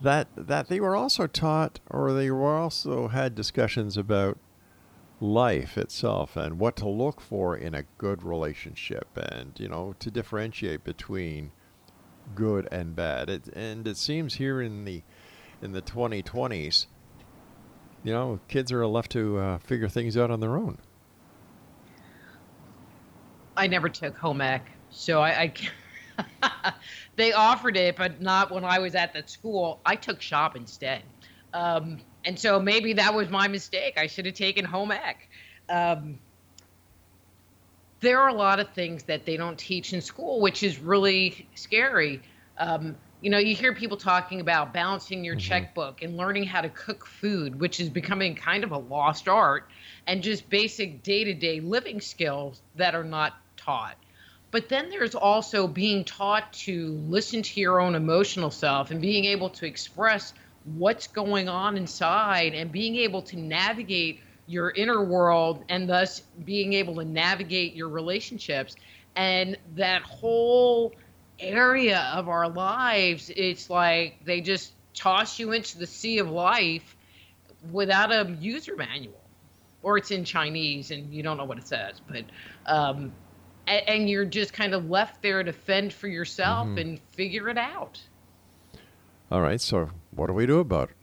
[0.00, 4.38] that, that they were also taught or they were also had discussions about
[5.20, 10.10] life itself and what to look for in a good relationship and you know to
[10.10, 11.52] differentiate between
[12.34, 15.02] good and bad it, and it seems here in the
[15.62, 16.86] in the 2020s
[18.02, 20.78] you know kids are left to uh, figure things out on their own
[23.60, 25.52] I never took home ec, so I,
[26.22, 26.74] I,
[27.16, 29.80] they offered it, but not when I was at that school.
[29.84, 31.02] I took shop instead.
[31.52, 33.98] Um, and so maybe that was my mistake.
[33.98, 35.28] I should have taken home ec.
[35.68, 36.18] Um,
[38.00, 41.48] there are a lot of things that they don't teach in school, which is really
[41.54, 42.20] scary.
[42.58, 46.70] Um, you know, you hear people talking about balancing your checkbook and learning how to
[46.70, 49.68] cook food, which is becoming kind of a lost art,
[50.06, 53.96] and just basic day to day living skills that are not taught.
[54.50, 59.26] But then there's also being taught to listen to your own emotional self and being
[59.26, 60.32] able to express
[60.64, 64.20] what's going on inside and being able to navigate
[64.50, 68.74] your inner world and thus being able to navigate your relationships.
[69.14, 70.92] And that whole
[71.38, 76.96] area of our lives, it's like they just toss you into the sea of life
[77.70, 79.20] without a user manual.
[79.84, 82.00] Or it's in Chinese and you don't know what it says.
[82.08, 82.24] But
[82.66, 83.12] um,
[83.68, 87.56] a- and you're just kind of left there to fend for yourself and figure it
[87.56, 88.00] out.
[89.30, 89.60] All right.
[89.60, 90.96] So what do we do about it?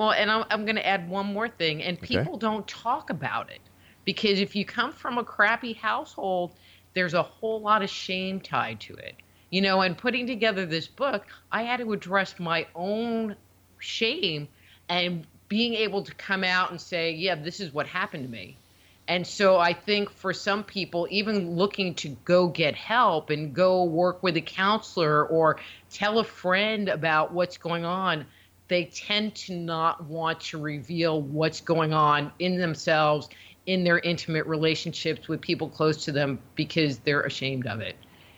[0.00, 2.08] Well, and I'm, I'm going to add one more thing, and Okay.
[2.08, 3.60] people don't talk about it
[4.06, 6.56] because if you come from a crappy household,
[6.94, 9.16] there's a whole lot of shame tied to it.
[9.50, 13.36] You know, and putting together this book, I had to address my own
[13.78, 14.48] shame
[14.88, 18.58] and being able to come out and say, yeah, this is what happened to me.
[19.06, 23.84] And so I think for some people, even looking to go get help and go
[23.84, 28.26] work with a counselor or tell a friend about what's going on,
[28.70, 33.28] they tend to not want to reveal what's going on in themselves,
[33.66, 37.96] in their intimate relationships with people close to them because they're ashamed of it.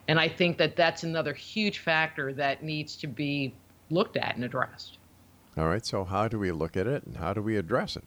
[0.09, 3.55] And I think that that's another huge factor that needs to be
[3.91, 4.99] looked at and addressed.
[5.57, 5.85] All right.
[5.85, 8.05] So how do we look at it and how do we address it?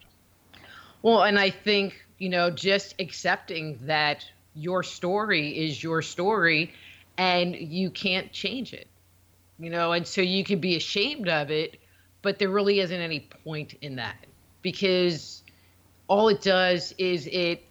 [1.02, 6.74] Well, and I think, you know, just accepting that your story is your story
[7.16, 8.88] and you can't change it.
[9.58, 11.78] You know, and so you can be ashamed of it,
[12.26, 14.26] but there really isn't any point in that
[14.60, 15.44] because
[16.08, 17.62] all it does is it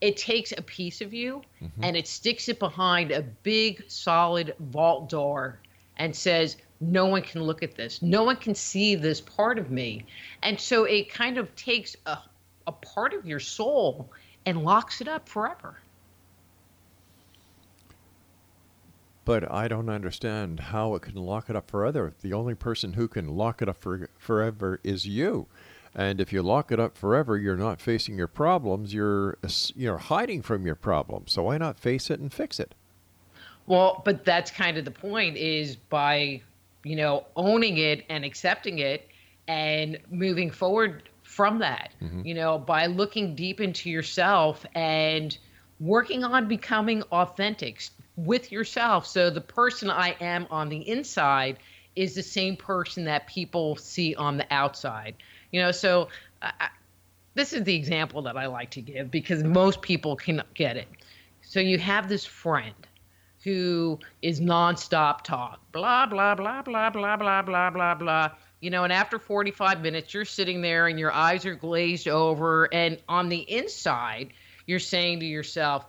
[0.00, 1.82] it takes a piece of you mm-hmm.
[1.82, 5.58] and it sticks it behind a big solid vault door
[5.96, 8.00] and says no one can look at this.
[8.00, 10.06] No one can see this part of me.
[10.44, 12.18] And so it kind of takes a,
[12.68, 14.08] a part of your soul
[14.46, 15.80] and locks it up forever
[19.28, 22.14] But I don't understand how it can lock it up forever.
[22.22, 25.48] The only person who can lock it up for, forever is you.
[25.94, 28.94] And if you lock it up forever, you're not facing your problems.
[28.94, 29.36] You're
[29.76, 31.34] you're hiding from your problems.
[31.34, 32.74] So why not face it and fix it?
[33.66, 36.40] Well, but that's kind of the point is by,
[36.82, 39.06] you know, owning it and accepting it
[39.46, 42.22] and moving forward from that, mm-hmm.
[42.24, 45.36] you know, by looking deep into yourself and
[45.80, 47.82] working on becoming authentic
[48.18, 49.06] with yourself.
[49.06, 51.58] So the person I am on the inside
[51.94, 55.14] is the same person that people see on the outside.
[55.52, 56.08] You know, so
[56.42, 56.68] I,
[57.34, 60.88] this is the example that I like to give because most people can get it.
[61.42, 62.74] So you have this friend
[63.44, 68.30] who is nonstop talk, blah, blah, blah, blah, blah, blah, blah, blah, blah.
[68.60, 72.68] You know, and after 45 minutes, you're sitting there and your eyes are glazed over.
[72.74, 74.32] And on the inside,
[74.66, 75.86] you're saying to yourself,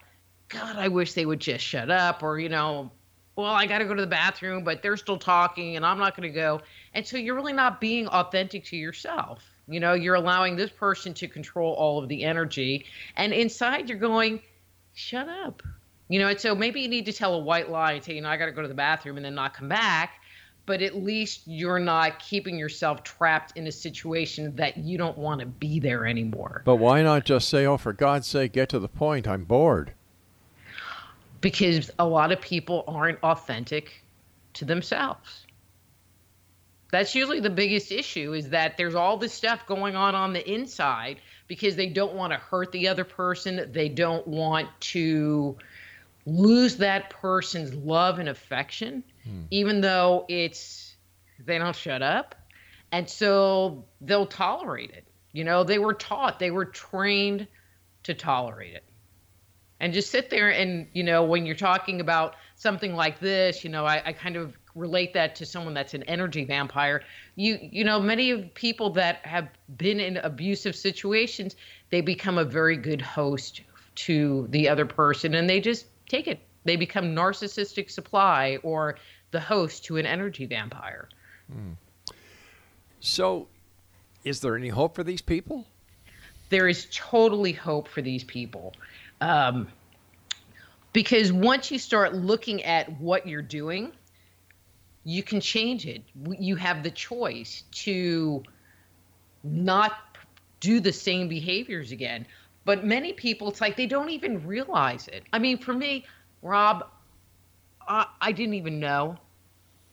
[0.49, 2.23] God, I wish they would just shut up.
[2.23, 2.91] Or, you know,
[3.35, 6.15] well, I got to go to the bathroom, but they're still talking and I'm not
[6.15, 6.61] going to go.
[6.93, 9.43] And so you're really not being authentic to yourself.
[9.67, 12.85] You know, you're allowing this person to control all of the energy.
[13.15, 14.41] And inside, you're going,
[14.93, 15.63] shut up.
[16.09, 18.21] You know, and so maybe you need to tell a white lie and say, you
[18.21, 20.15] know, I got to go to the bathroom and then not come back.
[20.65, 25.39] But at least you're not keeping yourself trapped in a situation that you don't want
[25.39, 26.61] to be there anymore.
[26.65, 29.27] But why not just say, "Oh, for God's sake, get to the point.
[29.27, 29.93] I'm bored."
[31.41, 34.03] Because a lot of people aren't authentic
[34.53, 35.45] to themselves.
[36.91, 40.51] That's usually the biggest issue is that there's all this stuff going on on the
[40.51, 43.71] inside because they don't want to hurt the other person.
[43.71, 45.57] They don't want to
[46.25, 49.43] lose that person's love and affection, hmm.
[49.51, 50.95] even though it's
[51.45, 52.35] they don't shut up.
[52.91, 55.05] And so they'll tolerate it.
[55.31, 57.47] You know, they were taught, they were trained
[58.03, 58.83] to tolerate it
[59.79, 63.69] and just sit there and you know when you're talking about something like this you
[63.69, 67.03] know I, I kind of relate that to someone that's an energy vampire
[67.35, 71.55] you you know many of people that have been in abusive situations
[71.89, 73.61] they become a very good host
[73.95, 78.97] to the other person and they just take it they become narcissistic supply or
[79.31, 81.09] the host to an energy vampire
[81.51, 81.71] hmm.
[83.01, 83.47] So,
[84.25, 85.65] is there any hope for these people?
[86.49, 88.73] there is totally hope for these people.
[89.21, 89.67] Um,
[90.93, 93.91] because once you start looking at what you're doing,
[95.03, 96.03] you can change it.
[96.39, 98.43] You have the choice to
[99.43, 99.93] not
[100.59, 102.25] do the same behaviors again.
[102.65, 105.23] But many people, it's like they don't even realize it.
[105.31, 106.05] I mean, for me,
[106.41, 106.85] Rob,
[107.87, 109.17] I, I didn't even know,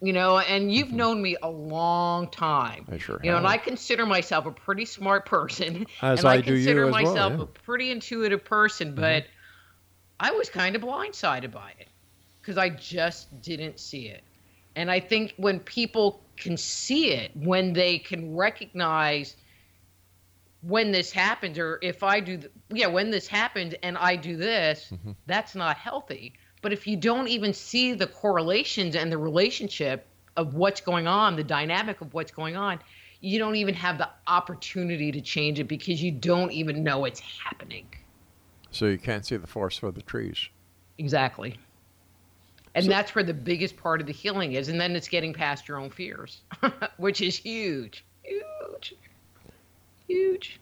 [0.00, 2.82] you know, and you've known me a long time.
[2.82, 2.94] Mm-hmm.
[2.94, 3.46] I sure You know, and.
[3.46, 5.86] I consider myself a pretty smart person.
[6.02, 7.42] As and I I do you consider as well, myself yeah.
[7.42, 9.26] a pretty intuitive person, but
[10.20, 11.88] I was kind of blindsided by it
[12.40, 14.22] because I just didn't see it.
[14.74, 19.36] And I think when people can see it, when they can recognize
[20.62, 24.36] when this happens, or if I do, th- yeah, when this happens and I do
[24.36, 24.92] this,
[25.26, 26.34] that's not healthy.
[26.66, 30.04] But if you don't even see the correlations and the relationship
[30.36, 32.80] of what's going on, the dynamic of what's going on,
[33.20, 37.20] you don't even have the opportunity to change it because you don't even know it's
[37.20, 37.86] happening.
[38.72, 40.48] So you can't see the forest for the trees.
[40.98, 41.56] Exactly.
[42.74, 44.68] And that's where the biggest part of the healing is.
[44.68, 46.40] And then it's getting past your own fears,
[46.96, 48.04] which is huge.
[48.24, 48.96] Huge.
[50.08, 50.58] Huge.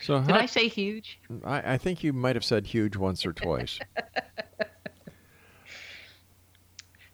[0.00, 1.18] So Did how, I say huge?
[1.44, 3.78] I, I think you might have said huge once or twice.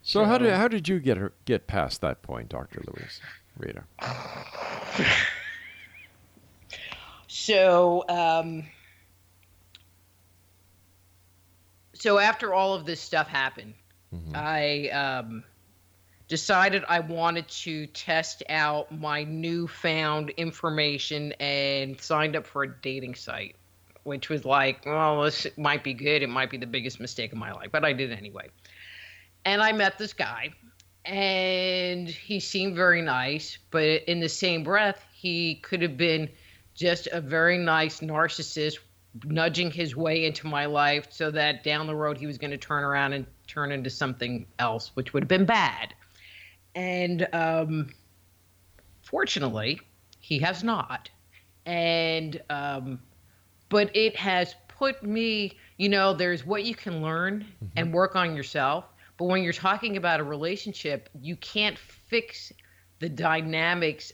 [0.06, 3.20] so how did how did you get her, get past that point, Doctor Louise
[3.58, 3.84] Rita?
[7.28, 8.64] So, um,
[11.92, 13.74] so after all of this stuff happened,
[14.34, 15.44] I um,
[16.28, 23.16] decided I wanted to test out my newfound information and signed up for a dating
[23.16, 23.56] site,
[24.04, 26.22] which was like, well, this might be good.
[26.22, 28.48] It might be the biggest mistake of my life, but I did anyway.
[29.46, 30.50] And I met this guy,
[31.04, 36.28] and he seemed very nice, but in the same breath, he could have been
[36.74, 38.78] just a very nice narcissist
[39.24, 42.58] nudging his way into my life so that down the road he was going to
[42.58, 45.94] turn around and turn into something else, which would have been bad.
[46.74, 47.90] And um,
[49.02, 49.80] fortunately,
[50.18, 51.08] he has not.
[51.64, 52.98] And, um,
[53.68, 58.34] but it has put me, you know, there's what you can learn and work on
[58.34, 58.86] yourself.
[59.16, 62.52] But when you're talking about a relationship, you can't fix
[62.98, 64.12] the dynamics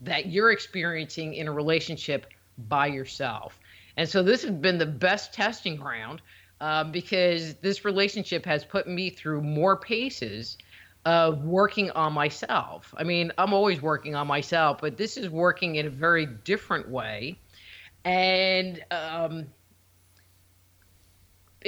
[0.00, 2.26] that you're experiencing in a relationship
[2.56, 3.58] by yourself.
[3.96, 6.22] And so this has been the best testing ground
[6.60, 10.58] um, because this relationship has put me through more paces
[11.04, 12.94] of working on myself.
[12.96, 16.88] I mean, I'm always working on myself, but this is working in a very different
[16.88, 17.38] way.
[18.04, 19.46] And um,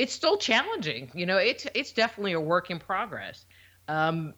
[0.01, 1.11] it's still challenging.
[1.14, 3.44] You know, it's it's definitely a work in progress.
[3.86, 4.34] Um,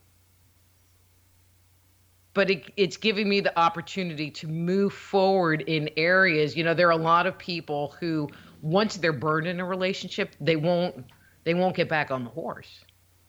[2.35, 6.89] but it, it's giving me the opportunity to move forward in areas you know there
[6.89, 8.27] are a lot of people who
[8.63, 11.05] once they're burned in a relationship they won't
[11.45, 12.85] they won't get back on the horse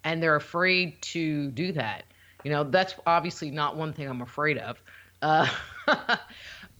[0.05, 2.05] and they're afraid to do that
[2.45, 4.81] you know that's obviously not one thing i'm afraid of
[5.21, 5.47] uh,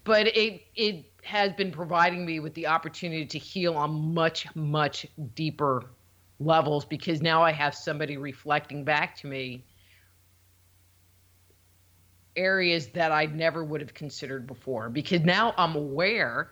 [0.06, 5.06] but it it has been providing me with the opportunity to heal on much much
[5.36, 5.86] deeper
[6.40, 9.64] levels because now i have somebody reflecting back to me
[12.36, 16.50] areas that I never would have considered before because now I'm aware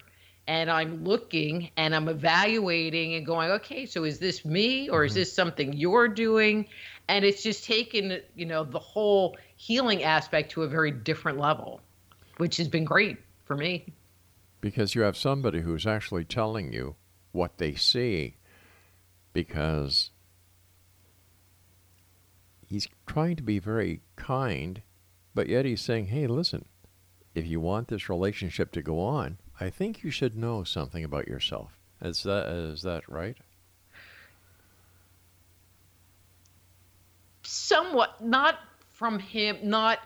[0.48, 5.12] and I'm looking and I'm evaluating and going, okay, so is this me or is
[5.12, 5.20] mm-hmm.
[5.20, 6.68] this something you're doing?
[7.08, 11.82] And it's just taken, you know, the whole healing aspect to a very different level,
[12.38, 13.86] which has been great for me.
[14.62, 16.96] Because you have somebody who's actually telling you
[17.32, 18.38] what they see
[19.34, 20.12] because
[22.66, 24.82] he's trying to be very kind,
[25.34, 26.66] but yet he's saying, hey, listen,
[27.34, 31.28] if you want this relationship to go on, I think you should know something about
[31.28, 31.80] yourself.
[32.02, 33.38] Is that is that right?
[37.52, 38.60] somewhat not
[38.94, 40.00] from him not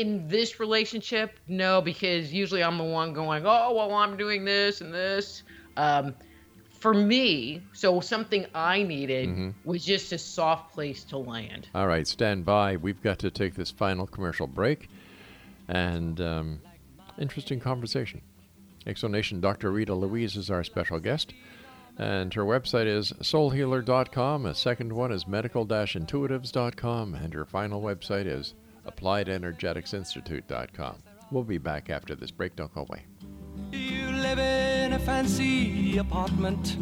[0.00, 4.80] in this relationship no because usually i'm the one going oh well i'm doing this
[4.80, 5.42] and this
[5.76, 6.14] um,
[6.70, 9.28] for me so something i needed
[9.64, 12.76] was just a soft place to land All right, stand by.
[12.76, 14.88] We've got to take this final commercial break.
[15.68, 16.60] And um,
[17.18, 18.22] interesting conversation.
[18.86, 19.70] Exonation Dr.
[19.70, 21.34] Rita Louise is our special guest.
[21.98, 24.46] And her website is soulhealer.com.
[24.46, 27.14] A second one is medical intuitives.com.
[27.14, 28.54] And her final website is
[28.90, 31.02] appliedenergeticsinstitute.com.
[31.30, 32.56] We'll be back after this break.
[32.56, 33.04] Don't go away.
[33.72, 36.78] You live in a fancy apartment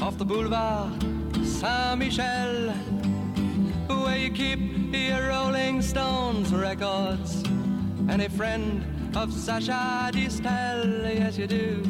[0.00, 0.92] off the boulevard
[1.44, 2.70] Saint Michel,
[3.88, 4.60] where you keep
[4.92, 7.42] your Rolling Stones records
[8.08, 8.84] and a friend
[9.16, 11.14] of Sacha Distel.
[11.14, 11.82] Yes, you do.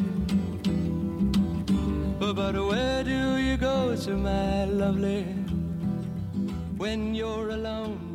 [2.19, 5.23] But where do you go to, my lovely,
[6.77, 8.14] when you're alone?